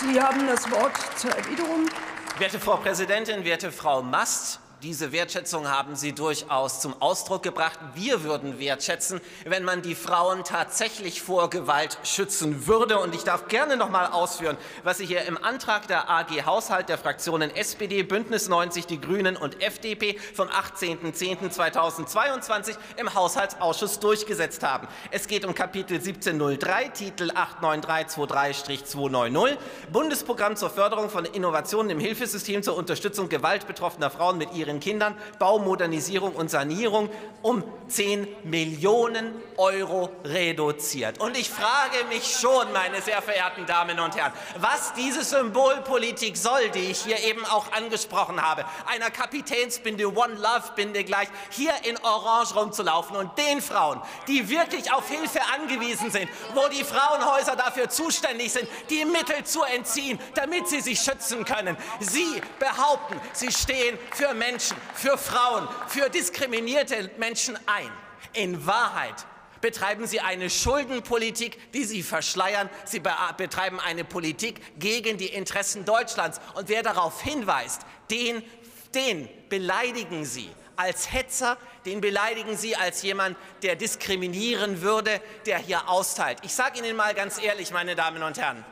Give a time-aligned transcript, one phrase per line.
[0.00, 1.86] Sie haben das Wort zur Erwiderung.
[2.38, 7.78] Werte Frau Präsidentin, werte Frau Mast, diese Wertschätzung haben Sie durchaus zum Ausdruck gebracht.
[7.94, 12.98] Wir würden wertschätzen, wenn man die Frauen tatsächlich vor Gewalt schützen würde.
[12.98, 16.90] Und ich darf gerne noch mal ausführen, was Sie hier im Antrag der AG Haushalt
[16.90, 24.88] der Fraktionen SPD, Bündnis 90, die Grünen und FDP vom 18.10.2022 im Haushaltsausschuss durchgesetzt haben.
[25.10, 27.30] Es geht um Kapitel 1703, Titel
[27.62, 29.56] 89323-290,
[29.90, 35.16] Bundesprogramm zur Förderung von Innovationen im Hilfesystem zur Unterstützung gewaltbetroffener Frauen mit ihren ihren Kindern,
[35.38, 37.08] Baumodernisierung und Sanierung
[37.42, 41.20] um 10 Millionen Euro reduziert.
[41.20, 46.70] Und ich frage mich schon, meine sehr verehrten Damen und Herren, was diese Symbolpolitik soll,
[46.70, 51.96] die ich hier eben auch angesprochen habe, einer Kapitänsbinde, One Love Binde gleich, hier in
[52.02, 57.88] Orange rumzulaufen und den Frauen, die wirklich auf Hilfe angewiesen sind, wo die Frauenhäuser dafür
[57.88, 61.76] zuständig sind, die Mittel zu entziehen, damit sie sich schützen können.
[62.00, 67.90] Sie behaupten, sie stehen für Menschen, Menschen, für Frauen, für diskriminierte Menschen ein.
[68.32, 69.26] In Wahrheit
[69.60, 72.70] betreiben Sie eine Schuldenpolitik, die Sie verschleiern.
[72.86, 76.40] Sie betreiben eine Politik gegen die Interessen Deutschlands.
[76.54, 78.42] Und wer darauf hinweist, den,
[78.94, 85.86] den beleidigen Sie als Hetzer, den beleidigen Sie als jemand, der diskriminieren würde, der hier
[85.86, 86.38] austeilt.
[86.44, 88.64] Ich sage Ihnen mal ganz ehrlich, meine Damen und Herren,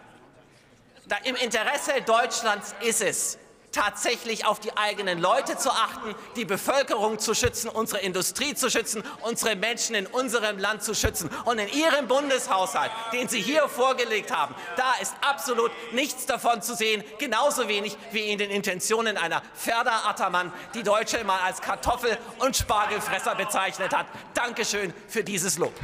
[1.09, 3.39] da im Interesse Deutschlands ist es,
[3.75, 9.03] tatsächlich auf die eigenen Leute zu achten, die Bevölkerung zu schützen, unsere Industrie zu schützen,
[9.23, 11.29] unsere Menschen in unserem Land zu schützen.
[11.45, 16.75] Und in Ihrem Bundeshaushalt, den Sie hier vorgelegt haben, da ist absolut nichts davon zu
[16.75, 22.19] sehen, genauso wenig wie in den Intentionen einer Ferda Attermann, die Deutsche mal als Kartoffel-
[22.39, 24.07] und Spargelfresser bezeichnet hat.
[24.35, 25.75] Dankeschön für dieses Lob.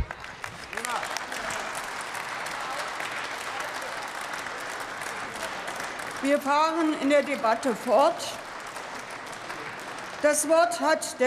[6.23, 8.23] Wir fahren in der Debatte fort.
[10.21, 11.19] Das Wort hat der